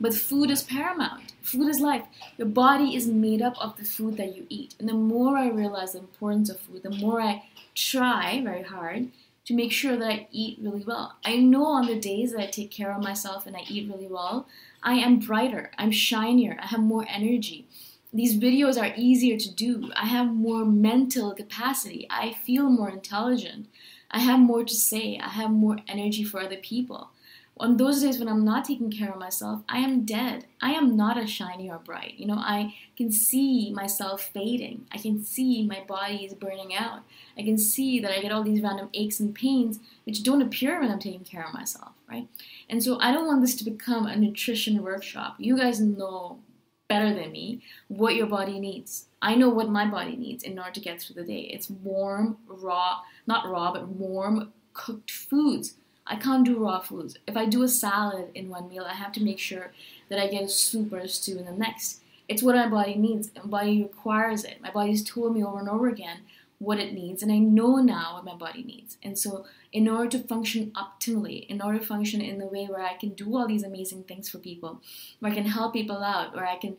But 0.03 0.13
food 0.13 0.51
is 0.51 0.63
paramount. 0.63 1.31
Food 1.41 1.69
is 1.69 1.79
life. 1.79 2.03
Your 2.37 2.49
body 2.49 2.93
is 2.93 3.07
made 3.07 3.41
up 3.41 3.55
of 3.57 3.77
the 3.77 3.85
food 3.85 4.17
that 4.17 4.35
you 4.35 4.45
eat. 4.49 4.75
And 4.77 4.89
the 4.89 4.93
more 4.93 5.37
I 5.37 5.47
realize 5.47 5.93
the 5.93 5.99
importance 5.99 6.49
of 6.49 6.59
food, 6.59 6.83
the 6.83 6.89
more 6.89 7.21
I 7.21 7.45
try 7.73 8.41
very 8.43 8.63
hard 8.63 9.11
to 9.45 9.53
make 9.53 9.71
sure 9.71 9.95
that 9.95 10.11
I 10.11 10.27
eat 10.29 10.59
really 10.61 10.83
well. 10.83 11.13
I 11.23 11.37
know 11.37 11.63
on 11.67 11.87
the 11.87 11.97
days 11.97 12.33
that 12.33 12.41
I 12.41 12.47
take 12.47 12.69
care 12.69 12.91
of 12.91 13.01
myself 13.01 13.47
and 13.47 13.55
I 13.55 13.61
eat 13.69 13.89
really 13.89 14.07
well, 14.07 14.45
I 14.83 14.95
am 14.95 15.19
brighter, 15.19 15.71
I'm 15.77 15.91
shinier, 15.91 16.57
I 16.61 16.67
have 16.67 16.81
more 16.81 17.05
energy. 17.07 17.65
These 18.11 18.37
videos 18.37 18.77
are 18.77 18.93
easier 18.97 19.37
to 19.37 19.49
do. 19.49 19.89
I 19.95 20.07
have 20.07 20.27
more 20.27 20.65
mental 20.65 21.33
capacity. 21.33 22.07
I 22.09 22.33
feel 22.33 22.65
more 22.69 22.89
intelligent. 22.89 23.67
I 24.11 24.19
have 24.19 24.41
more 24.41 24.65
to 24.65 24.75
say. 24.75 25.17
I 25.17 25.29
have 25.29 25.49
more 25.49 25.77
energy 25.87 26.25
for 26.25 26.41
other 26.41 26.57
people. 26.57 27.11
On 27.57 27.77
those 27.77 28.01
days 28.01 28.17
when 28.17 28.27
I'm 28.27 28.43
not 28.43 28.65
taking 28.65 28.89
care 28.89 29.11
of 29.11 29.19
myself, 29.19 29.61
I 29.69 29.77
am 29.77 30.05
dead. 30.05 30.47
I 30.59 30.71
am 30.71 30.97
not 30.97 31.19
as 31.19 31.29
shiny 31.29 31.69
or 31.69 31.77
bright. 31.77 32.15
You 32.17 32.25
know, 32.25 32.37
I 32.37 32.73
can 32.97 33.11
see 33.11 33.71
myself 33.71 34.31
fading. 34.33 34.85
I 34.91 34.97
can 34.97 35.23
see 35.23 35.63
my 35.63 35.83
body 35.87 36.25
is 36.25 36.33
burning 36.33 36.73
out. 36.73 37.01
I 37.37 37.43
can 37.43 37.59
see 37.59 37.99
that 37.99 38.11
I 38.11 38.21
get 38.21 38.31
all 38.31 38.43
these 38.43 38.61
random 38.61 38.89
aches 38.93 39.19
and 39.19 39.35
pains 39.35 39.79
which 40.05 40.23
don't 40.23 40.41
appear 40.41 40.79
when 40.79 40.91
I'm 40.91 40.99
taking 40.99 41.23
care 41.23 41.45
of 41.45 41.53
myself, 41.53 41.91
right? 42.09 42.27
And 42.69 42.83
so 42.83 42.99
I 42.99 43.11
don't 43.11 43.27
want 43.27 43.41
this 43.41 43.55
to 43.57 43.63
become 43.63 44.07
a 44.07 44.15
nutrition 44.15 44.81
workshop. 44.81 45.35
You 45.37 45.55
guys 45.55 45.79
know 45.79 46.39
better 46.87 47.13
than 47.13 47.31
me 47.31 47.61
what 47.87 48.15
your 48.15 48.27
body 48.27 48.59
needs. 48.59 49.05
I 49.21 49.35
know 49.35 49.49
what 49.49 49.69
my 49.69 49.85
body 49.85 50.15
needs 50.15 50.43
in 50.43 50.57
order 50.57 50.71
to 50.71 50.79
get 50.79 51.01
through 51.01 51.15
the 51.15 51.23
day. 51.23 51.41
It's 51.53 51.69
warm, 51.69 52.37
raw, 52.47 53.01
not 53.27 53.49
raw, 53.49 53.71
but 53.71 53.87
warm, 53.87 54.51
cooked 54.73 55.11
foods. 55.11 55.75
I 56.05 56.15
can't 56.17 56.45
do 56.45 56.63
raw 56.63 56.79
foods. 56.79 57.17
If 57.27 57.37
I 57.37 57.45
do 57.45 57.63
a 57.63 57.67
salad 57.67 58.29
in 58.35 58.49
one 58.49 58.69
meal, 58.69 58.85
I 58.89 58.93
have 58.93 59.13
to 59.13 59.23
make 59.23 59.39
sure 59.39 59.71
that 60.09 60.19
I 60.19 60.27
get 60.27 60.43
a 60.43 60.49
soup 60.49 60.91
or 60.91 60.99
a 60.99 61.07
stew 61.07 61.37
in 61.37 61.45
the 61.45 61.51
next. 61.51 62.01
It's 62.27 62.43
what 62.43 62.55
my 62.55 62.67
body 62.67 62.95
needs. 62.95 63.31
My 63.35 63.45
body 63.45 63.83
requires 63.83 64.43
it. 64.43 64.61
My 64.61 64.71
body's 64.71 65.03
told 65.03 65.35
me 65.35 65.43
over 65.43 65.59
and 65.59 65.69
over 65.69 65.87
again 65.87 66.19
what 66.63 66.79
it 66.79 66.93
needs, 66.93 67.21
and 67.21 67.31
I 67.31 67.39
know 67.39 67.77
now 67.77 68.13
what 68.13 68.25
my 68.25 68.35
body 68.35 68.63
needs. 68.63 68.97
And 69.03 69.19
so, 69.19 69.45
in 69.73 69.89
order 69.89 70.09
to 70.17 70.19
function 70.19 70.71
optimally, 70.71 71.45
in 71.47 71.61
order 71.61 71.79
to 71.79 71.85
function 71.85 72.21
in 72.21 72.39
the 72.39 72.45
way 72.45 72.65
where 72.65 72.83
I 72.83 72.93
can 72.93 73.09
do 73.09 73.35
all 73.35 73.47
these 73.47 73.63
amazing 73.63 74.03
things 74.03 74.29
for 74.29 74.37
people, 74.37 74.81
where 75.19 75.31
I 75.31 75.35
can 75.35 75.45
help 75.45 75.73
people 75.73 76.01
out, 76.01 76.33
where 76.33 76.45
I 76.45 76.55
can 76.55 76.77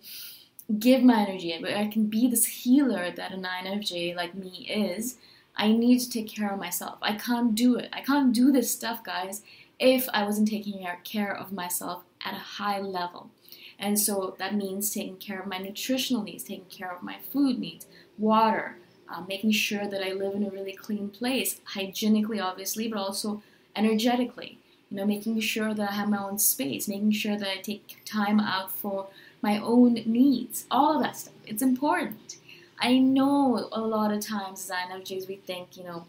give 0.78 1.02
my 1.02 1.20
energy, 1.20 1.56
where 1.60 1.76
I 1.76 1.88
can 1.88 2.06
be 2.06 2.28
this 2.28 2.46
healer 2.46 3.10
that 3.10 3.32
an 3.32 3.42
INFJ 3.42 4.16
like 4.16 4.34
me 4.34 4.66
is, 4.70 5.16
I 5.56 5.72
need 5.72 6.00
to 6.00 6.10
take 6.10 6.28
care 6.28 6.52
of 6.52 6.58
myself. 6.58 6.98
I 7.00 7.14
can't 7.14 7.54
do 7.54 7.76
it. 7.76 7.88
I 7.92 8.00
can't 8.00 8.32
do 8.32 8.50
this 8.50 8.70
stuff, 8.70 9.04
guys, 9.04 9.42
if 9.78 10.08
I 10.12 10.24
wasn't 10.24 10.48
taking 10.48 10.86
care 11.04 11.34
of 11.34 11.52
myself 11.52 12.02
at 12.24 12.34
a 12.34 12.38
high 12.38 12.80
level. 12.80 13.30
And 13.78 13.98
so 13.98 14.34
that 14.38 14.54
means 14.54 14.92
taking 14.92 15.16
care 15.16 15.40
of 15.40 15.46
my 15.46 15.58
nutritional 15.58 16.22
needs, 16.22 16.44
taking 16.44 16.64
care 16.66 16.92
of 16.92 17.02
my 17.02 17.16
food 17.32 17.58
needs, 17.58 17.86
water, 18.18 18.76
uh, 19.08 19.22
making 19.28 19.50
sure 19.52 19.86
that 19.86 20.02
I 20.02 20.12
live 20.12 20.34
in 20.34 20.44
a 20.44 20.50
really 20.50 20.72
clean 20.72 21.10
place, 21.10 21.60
hygienically, 21.64 22.40
obviously, 22.40 22.88
but 22.88 22.98
also 22.98 23.42
energetically. 23.76 24.58
You 24.90 24.98
know, 24.98 25.06
making 25.06 25.40
sure 25.40 25.74
that 25.74 25.90
I 25.90 25.94
have 25.94 26.08
my 26.08 26.22
own 26.22 26.38
space, 26.38 26.88
making 26.88 27.12
sure 27.12 27.36
that 27.36 27.48
I 27.48 27.60
take 27.60 28.02
time 28.04 28.38
out 28.38 28.70
for 28.70 29.08
my 29.42 29.58
own 29.58 29.94
needs, 30.06 30.66
all 30.70 30.96
of 30.96 31.02
that 31.02 31.16
stuff. 31.16 31.34
It's 31.46 31.62
important. 31.62 32.36
I 32.78 32.98
know 32.98 33.68
a 33.72 33.80
lot 33.80 34.12
of 34.12 34.20
times 34.20 34.70
as 34.70 34.76
INFJs 34.76 35.28
we 35.28 35.36
think, 35.36 35.76
you 35.76 35.84
know, 35.84 36.06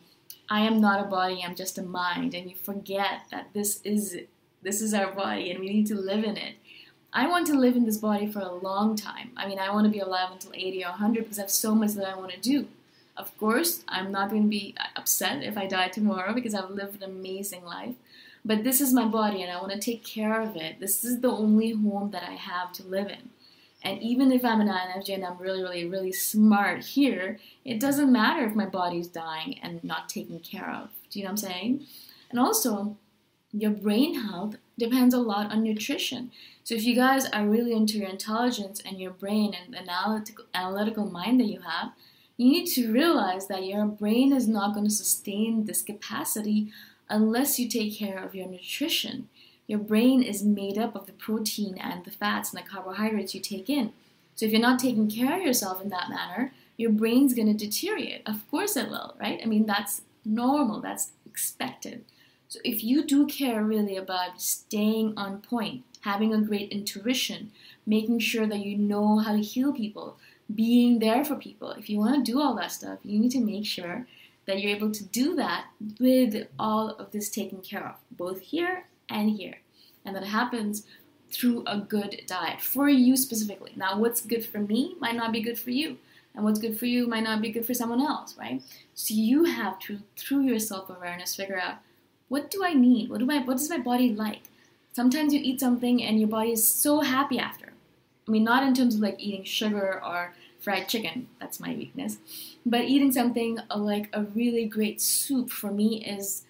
I 0.50 0.62
am 0.62 0.80
not 0.80 1.04
a 1.04 1.08
body, 1.08 1.42
I'm 1.44 1.56
just 1.56 1.78
a 1.78 1.84
mind, 1.84 2.36
and 2.36 2.50
you 2.50 2.56
forget 2.56 3.22
that 3.32 3.54
this 3.54 3.82
is 3.84 4.18
this 4.62 4.82
is 4.82 4.94
our 4.94 5.12
body 5.12 5.52
and 5.52 5.60
we 5.60 5.70
need 5.70 5.86
to 5.88 5.96
live 5.96 6.24
in 6.24 6.38
it. 6.38 6.56
I 7.14 7.28
want 7.28 7.46
to 7.48 7.54
live 7.54 7.76
in 7.76 7.86
this 7.86 7.98
body 7.98 8.28
for 8.28 8.40
a 8.40 8.52
long 8.52 8.96
time. 8.96 9.32
I 9.38 9.48
mean, 9.48 9.60
I 9.60 9.72
want 9.72 9.86
to 9.86 9.92
be 9.92 10.00
alive 10.00 10.30
until 10.32 10.52
80 10.54 10.84
or 10.84 10.90
100 10.90 11.24
because 11.24 11.38
I 11.38 11.44
have 11.44 11.52
so 11.52 11.76
much 11.76 11.94
that 11.94 12.10
I 12.10 12.18
want 12.18 12.32
to 12.32 12.40
do. 12.40 12.68
Of 13.16 13.38
course, 13.38 13.84
I'm 13.88 14.12
not 14.12 14.30
going 14.30 14.44
to 14.44 14.50
be 14.50 14.76
upset 14.96 15.44
if 15.44 15.58
I 15.58 15.68
die 15.68 15.88
tomorrow 15.88 16.34
because 16.34 16.54
I've 16.54 16.72
lived 16.72 17.02
an 17.02 17.10
amazing 17.10 17.64
life. 17.64 17.96
But 18.44 18.64
this 18.64 18.82
is 18.82 18.92
my 18.92 19.06
body 19.06 19.42
and 19.42 19.52
I 19.52 19.62
want 19.62 19.72
to 19.72 19.80
take 19.80 20.04
care 20.04 20.42
of 20.42 20.56
it. 20.56 20.80
This 20.80 21.06
is 21.06 21.22
the 21.22 21.32
only 21.32 21.72
home 21.72 22.12
that 22.12 22.24
I 22.24 22.34
have 22.34 22.74
to 22.74 22.84
live 22.84 23.08
in. 23.08 23.30
And 23.86 24.02
even 24.02 24.32
if 24.32 24.44
I'm 24.44 24.62
an 24.62 24.68
INFJ 24.68 25.14
and 25.14 25.24
I'm 25.24 25.38
really, 25.38 25.62
really, 25.62 25.88
really 25.88 26.12
smart 26.12 26.84
here, 26.84 27.40
it 27.64 27.80
doesn't 27.80 28.12
matter 28.12 28.44
if 28.44 28.56
my 28.56 28.66
body's 28.66 29.08
dying 29.08 29.60
and 29.62 29.84
not 29.84 30.10
taken 30.10 30.40
care 30.40 30.72
of. 30.72 30.90
Do 31.12 31.20
you 31.20 31.26
know 31.26 31.30
what 31.30 31.44
I'm 31.44 31.52
saying? 31.52 31.86
And 32.32 32.40
also, 32.40 32.98
your 33.52 33.70
brain 33.70 34.22
health 34.24 34.56
depends 34.80 35.14
a 35.14 35.20
lot 35.20 35.52
on 35.52 35.62
nutrition. 35.62 36.32
So 36.64 36.74
if 36.74 36.84
you 36.84 36.96
guys 36.96 37.28
are 37.28 37.48
really 37.48 37.74
into 37.74 38.00
your 38.00 38.10
intelligence 38.10 38.82
and 38.84 39.00
your 39.00 39.12
brain 39.12 39.54
and 39.54 39.76
analytical, 39.78 40.46
analytical 40.56 41.06
mind 41.06 41.40
that 41.40 41.46
you 41.46 41.60
have, 41.62 41.92
you 42.38 42.50
need 42.50 42.66
to 42.72 42.92
realize 42.92 43.46
that 43.48 43.68
your 43.68 43.86
brain 43.86 44.34
is 44.34 44.48
not 44.48 44.74
going 44.74 44.88
to 44.88 44.92
sustain 44.92 45.66
this 45.66 45.84
capacity 45.84 46.72
unless 47.08 47.60
you 47.60 47.70
take 47.70 47.96
care 47.96 48.18
of 48.18 48.34
your 48.34 48.48
nutrition. 48.48 49.30
Your 49.68 49.80
brain 49.80 50.22
is 50.22 50.44
made 50.44 50.78
up 50.78 50.96
of 50.96 51.06
the 51.06 51.14
protein 51.14 51.78
and 51.80 52.04
the 52.06 52.12
fats 52.12 52.54
and 52.54 52.62
the 52.62 52.68
carbohydrates 52.68 53.34
you 53.34 53.42
take 53.42 53.70
in. 53.70 53.94
So 54.36 54.46
if 54.46 54.52
you're 54.52 54.62
not 54.62 54.80
taking 54.80 55.10
care 55.10 55.38
of 55.38 55.44
yourself 55.44 55.82
in 55.82 55.90
that 55.90 56.10
manner, 56.10 56.52
your 56.78 56.92
brain's 56.92 57.34
going 57.34 57.56
to 57.56 57.66
deteriorate. 57.66 58.22
Of 58.26 58.50
course 58.52 58.76
it 58.76 58.90
will, 58.90 59.16
right? 59.20 59.40
I 59.42 59.46
mean, 59.46 59.66
that's 59.66 60.02
normal, 60.24 60.82
that's 60.82 61.12
expected. 61.26 62.04
So 62.48 62.60
if 62.64 62.84
you 62.84 63.04
do 63.04 63.26
care 63.26 63.64
really 63.64 63.98
about 63.98 64.42
staying 64.42 65.14
on 65.18 65.42
point, 65.42 65.84
having 66.02 66.34
a 66.34 66.42
great 66.42 66.72
intuition, 66.72 67.52
making 67.86 68.20
sure 68.20 68.46
that 68.46 68.66
you 68.66 68.78
know 68.78 69.20
how 69.20 69.32
to 69.32 69.42
heal 69.42 69.74
people, 69.74 70.18
being 70.54 71.00
there 71.00 71.26
for 71.26 71.36
people. 71.36 71.72
If 71.72 71.90
you 71.90 71.98
want 71.98 72.24
to 72.24 72.32
do 72.32 72.40
all 72.40 72.56
that 72.56 72.72
stuff, 72.72 73.00
you 73.04 73.20
need 73.20 73.32
to 73.32 73.40
make 73.40 73.66
sure 73.66 74.06
that 74.46 74.62
you're 74.62 74.76
able 74.76 74.92
to 74.92 75.04
do 75.04 75.36
that 75.36 75.66
with 76.00 76.48
all 76.60 76.90
of 76.92 77.12
this 77.12 77.30
taken 77.30 77.62
care 77.62 77.84
of, 77.84 77.96
both 78.12 78.42
here 78.42 78.86
and 79.10 79.30
here. 79.30 79.56
And 80.06 80.16
that 80.16 80.24
happens 80.24 80.84
through 81.32 81.64
a 81.66 81.78
good 81.78 82.22
diet 82.28 82.62
for 82.62 82.88
you 82.90 83.18
specifically. 83.18 83.74
Now, 83.76 83.98
what's 83.98 84.22
good 84.22 84.46
for 84.46 84.60
me 84.60 84.96
might 85.00 85.16
not 85.16 85.32
be 85.32 85.42
good 85.42 85.60
for 85.60 85.72
you, 85.72 85.98
and 86.34 86.44
what's 86.44 86.60
good 86.60 86.78
for 86.78 86.86
you 86.86 87.08
might 87.08 87.24
not 87.24 87.42
be 87.42 87.52
good 87.52 87.66
for 87.66 87.74
someone 87.74 88.02
else, 88.02 88.36
right? 88.38 88.62
So 88.94 89.14
you 89.14 89.46
have 89.46 89.80
to, 89.80 90.00
through 90.18 90.42
your 90.42 90.60
self-awareness, 90.60 91.36
figure 91.36 91.60
out 91.60 91.76
what 92.28 92.50
do 92.50 92.64
I 92.64 92.74
need? 92.74 93.10
What 93.10 93.20
do 93.20 93.30
I? 93.30 93.40
What 93.40 93.58
does 93.58 93.70
my 93.70 93.78
body 93.78 94.10
like? 94.14 94.44
Sometimes 94.94 95.34
you 95.34 95.40
eat 95.44 95.60
something 95.60 96.02
and 96.02 96.20
your 96.20 96.30
body 96.30 96.52
is 96.52 96.68
so 96.68 97.02
happy 97.02 97.38
after. 97.38 97.74
I 98.28 98.32
mean, 98.32 98.44
not 98.44 98.64
in 98.64 98.74
terms 98.74 98.96
of 98.96 99.02
like 99.02 99.20
eating 99.20 99.44
sugar 99.44 100.02
or 100.04 100.34
fried 100.60 100.88
chicken, 100.88 101.28
that's 101.40 101.60
my 101.60 101.76
weakness, 101.76 102.18
but 102.66 102.82
eating 102.82 103.12
something 103.12 103.60
uh, 103.70 103.78
like 103.78 104.10
a 104.14 104.24
really 104.24 104.66
great 104.66 105.00
soup 105.00 105.52
for 105.52 105.72
me 105.72 106.04
is 106.04 106.44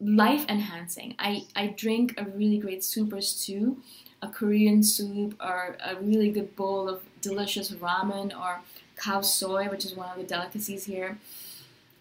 life 0.00 0.46
enhancing. 0.48 1.14
I, 1.18 1.46
I 1.54 1.68
drink 1.68 2.14
a 2.16 2.24
really 2.24 2.58
great 2.58 2.82
soup 2.82 3.12
or 3.12 3.20
stew, 3.20 3.78
a 4.22 4.28
Korean 4.28 4.82
soup, 4.82 5.34
or 5.40 5.76
a 5.84 5.96
really 5.96 6.30
good 6.30 6.56
bowl 6.56 6.88
of 6.88 7.02
delicious 7.20 7.70
ramen 7.70 8.36
or 8.38 8.60
khao 8.96 9.24
soi, 9.24 9.68
which 9.68 9.84
is 9.84 9.94
one 9.94 10.08
of 10.10 10.16
the 10.16 10.24
delicacies 10.24 10.84
here. 10.84 11.18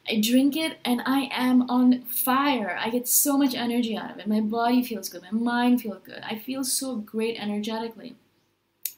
I 0.08 0.20
drink 0.20 0.56
it 0.56 0.80
and 0.84 1.02
I 1.06 1.30
am 1.32 1.70
on 1.70 2.02
fire. 2.04 2.78
I 2.80 2.90
get 2.90 3.08
so 3.08 3.38
much 3.38 3.54
energy 3.54 3.96
out 3.96 4.12
of 4.12 4.18
it. 4.18 4.28
My 4.28 4.40
body 4.40 4.84
feels 4.84 5.10
good, 5.10 5.22
my 5.22 5.32
mind 5.32 5.82
feels 5.82 6.02
good. 6.04 6.22
I 6.24 6.36
feel 6.36 6.64
so 6.64 6.96
great 6.96 7.40
energetically. 7.40 8.16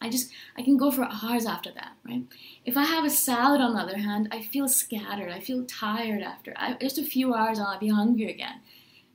I 0.01 0.10
just 0.10 0.31
I 0.58 0.63
can 0.63 0.77
go 0.77 0.89
for 0.89 1.03
hours 1.03 1.46
after 1.46 1.72
that, 1.74 1.91
right? 2.08 2.24
If 2.65 2.75
I 2.75 2.86
have 2.86 3.05
a 3.05 3.10
salad, 3.10 3.62
on 3.62 3.75
the 3.75 3.81
other 3.81 3.98
hand, 3.98 4.29
I 4.31 4.41
feel 4.41 4.67
scattered. 4.67 5.29
I 5.29 5.39
feel 5.39 5.63
tired 5.65 6.24
after. 6.24 6.53
I, 6.55 6.74
just 6.74 6.98
a 6.98 7.03
few 7.03 7.36
hours, 7.36 7.60
I'll 7.60 7.77
be 7.77 7.89
hungry 7.89 8.31
again. 8.31 8.62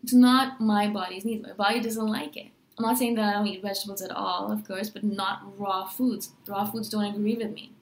It's 0.07 0.15
not 0.15 0.61
my 0.61 0.87
body's 0.87 1.25
needs. 1.25 1.43
My 1.45 1.53
body 1.53 1.81
doesn't 1.81 2.07
like 2.07 2.37
it. 2.37 2.47
I'm 2.79 2.85
not 2.85 2.97
saying 2.97 3.17
that 3.17 3.25
I 3.25 3.33
don't 3.33 3.49
eat 3.49 3.61
vegetables 3.61 4.01
at 4.01 4.13
all, 4.13 4.53
of 4.53 4.65
course, 4.65 4.89
but 4.89 5.03
not 5.03 5.43
raw 5.59 5.85
foods. 5.85 6.31
Raw 6.47 6.65
foods 6.65 6.89
don't 6.89 7.13
agree 7.13 7.35
with 7.35 7.51
me. 7.53 7.73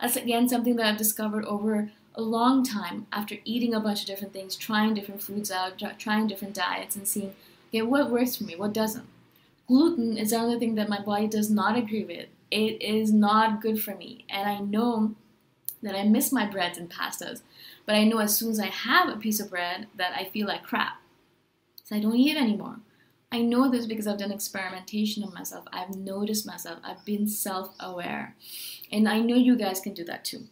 That's 0.00 0.14
again 0.14 0.48
something 0.48 0.76
that 0.76 0.86
I've 0.86 0.96
discovered 0.96 1.44
over 1.44 1.90
a 2.14 2.22
long 2.22 2.62
time 2.62 3.08
after 3.12 3.38
eating 3.44 3.74
a 3.74 3.80
bunch 3.80 4.02
of 4.02 4.06
different 4.06 4.32
things, 4.32 4.54
trying 4.54 4.94
different 4.94 5.24
foods 5.24 5.50
out, 5.50 5.76
trying 5.98 6.28
different 6.28 6.54
diets, 6.54 6.94
and 6.94 7.08
seeing 7.08 7.34
okay 7.70 7.82
what 7.82 8.12
works 8.12 8.36
for 8.36 8.44
me, 8.44 8.54
what 8.54 8.72
doesn't. 8.72 9.08
Gluten 9.66 10.16
is 10.16 10.30
another 10.30 10.60
thing 10.60 10.76
that 10.76 10.88
my 10.88 11.00
body 11.00 11.26
does 11.26 11.50
not 11.50 11.76
agree 11.76 12.04
with 12.04 12.28
It 12.52 12.80
is 12.80 13.12
not 13.12 13.60
good 13.60 13.82
for 13.82 13.96
me. 13.96 14.24
And 14.30 14.48
I 14.48 14.60
know 14.60 15.16
that 15.82 15.96
I 15.96 16.04
miss 16.04 16.30
my 16.30 16.46
breads 16.46 16.78
and 16.78 16.88
pastas. 16.88 17.42
But 17.86 17.96
I 17.96 18.04
know 18.04 18.18
as 18.18 18.38
soon 18.38 18.52
as 18.52 18.60
I 18.60 18.66
have 18.66 19.08
a 19.08 19.16
piece 19.16 19.40
of 19.40 19.50
bread 19.50 19.88
that 19.96 20.12
I 20.16 20.26
feel 20.26 20.46
like 20.46 20.62
crap. 20.62 21.00
So 21.86 21.94
I 21.94 22.00
don't 22.00 22.16
eat 22.16 22.36
anymore. 22.36 22.80
I 23.30 23.42
know 23.42 23.70
this 23.70 23.86
because 23.86 24.08
I've 24.08 24.18
done 24.18 24.32
experimentation 24.32 25.22
on 25.22 25.32
myself. 25.32 25.66
I've 25.72 25.94
noticed 25.94 26.44
myself. 26.44 26.80
I've 26.82 27.04
been 27.04 27.28
self 27.28 27.74
aware. 27.78 28.34
And 28.90 29.08
I 29.08 29.20
know 29.20 29.36
you 29.36 29.56
guys 29.56 29.78
can 29.78 29.94
do 29.94 30.04
that 30.04 30.24
too. 30.24 30.48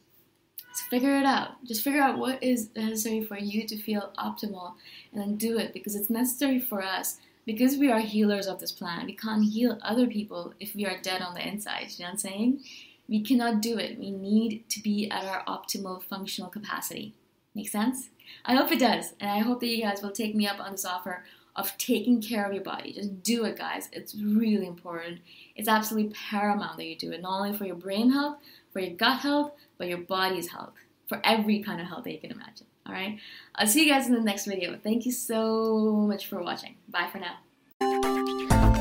So 0.75 0.85
figure 0.91 1.19
it 1.19 1.27
out. 1.27 1.65
Just 1.65 1.83
figure 1.83 2.03
out 2.03 2.19
what 2.19 2.41
is 2.41 2.71
necessary 2.77 3.25
for 3.25 3.37
you 3.37 3.67
to 3.67 3.77
feel 3.77 4.13
optimal 4.17 4.75
and 5.13 5.21
then 5.21 5.35
do 5.35 5.59
it 5.59 5.73
because 5.73 5.97
it's 5.97 6.09
necessary 6.09 6.61
for 6.61 6.81
us. 6.83 7.19
Because 7.45 7.79
we 7.79 7.91
are 7.91 7.99
healers 7.99 8.47
of 8.47 8.61
this 8.61 8.73
planet, 8.73 9.07
we 9.07 9.17
can't 9.17 9.45
heal 9.45 9.79
other 9.83 10.07
people 10.07 10.55
if 10.61 10.73
we 10.77 10.87
are 10.87 11.03
dead 11.03 11.21
on 11.21 11.35
the 11.35 11.47
inside. 11.47 11.89
You 11.91 12.05
know 12.05 12.07
what 12.07 12.13
I'm 12.13 12.19
saying? 12.19 12.65
We 13.09 13.23
cannot 13.23 13.61
do 13.61 13.77
it. 13.77 13.99
We 13.99 14.13
need 14.13 14.69
to 14.71 14.81
be 14.81 15.11
at 15.11 15.25
our 15.25 15.45
optimal 15.47 16.01
functional 16.05 16.49
capacity. 16.49 17.13
Make 17.55 17.69
sense? 17.69 18.11
I 18.45 18.55
hope 18.55 18.73
it 18.73 18.81
does. 18.81 19.15
And 19.21 19.31
I 19.31 19.39
hope 19.39 19.61
that 19.61 19.69
you 19.69 19.83
guys 19.83 20.03
will 20.03 20.11
take 20.11 20.35
me 20.35 20.47
up 20.47 20.61
on 20.61 20.73
this 20.73 20.85
offer 20.85 21.25
of 21.57 21.77
taking 21.79 22.21
care 22.21 22.45
of 22.45 22.53
your 22.53 22.65
body. 22.65 22.93
Just 22.93 23.23
do 23.23 23.45
it, 23.45 23.57
guys. 23.57 23.89
It's 23.93 24.15
really 24.15 24.67
important. 24.67 25.21
It's 25.55 25.69
absolutely 25.69 26.13
paramount 26.13 26.77
that 26.79 26.87
you 26.87 26.97
do 26.97 27.13
it, 27.13 27.23
not 27.23 27.39
only 27.39 27.57
for 27.57 27.65
your 27.65 27.77
brain 27.77 28.11
health, 28.11 28.39
for 28.73 28.81
your 28.81 28.95
gut 28.97 29.21
health, 29.21 29.53
but 29.79 29.89
your 29.89 29.99
body's 29.99 30.49
health, 30.49 30.73
for 31.09 31.21
every 31.23 31.63
kind 31.63 31.81
of 31.81 31.87
health 31.87 32.05
that 32.05 32.13
you 32.13 32.19
can 32.19 32.33
imagine. 32.33 32.67
All 32.87 32.93
right? 32.93 33.19
I'll 33.55 33.69
see 33.69 33.85
you 33.85 33.93
guys 33.93 34.09
in 34.09 34.15
the 34.15 34.21
next 34.21 34.47
video. 34.47 34.77
Thank 34.83 35.07
you 35.07 35.13
so 35.13 35.93
much 36.09 36.27
for 36.27 36.43
watching. 36.43 36.75
Bye 36.89 37.09
for 37.11 37.19
now. 37.19 37.37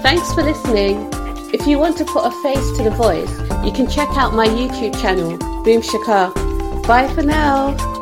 Thanks 0.02 0.34
for 0.34 0.42
listening. 0.42 1.10
If 1.54 1.68
you 1.68 1.78
want 1.78 1.98
to 2.00 2.06
put 2.06 2.26
a 2.26 2.32
face 2.42 2.78
to 2.78 2.84
the 2.84 2.90
voice, 2.90 3.32
you 3.64 3.72
can 3.72 3.88
check 3.88 4.10
out 4.18 4.34
my 4.34 4.48
YouTube 4.48 5.00
channel, 5.00 5.38
Boom 5.64 5.82
Shikha. 5.82 6.34
Bye 6.88 7.08
for 7.14 7.22
now. 7.22 8.02